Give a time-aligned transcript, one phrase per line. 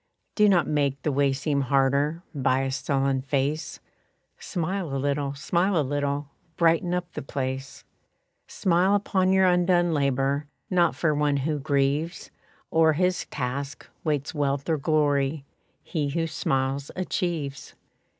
[0.33, 3.79] Do not make the way seem harder By a sullen face,
[4.39, 6.27] Smile a little, smile a little,
[6.57, 7.83] Brighten up the place.
[8.47, 12.31] Smile upon your undone labor; Not for one who grieves
[12.73, 15.45] O'er his task, waits wealth or glory;
[15.83, 17.75] He who smiles achieves.